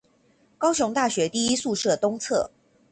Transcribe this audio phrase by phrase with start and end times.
[0.57, 2.49] 高雄大學第一宿舍東側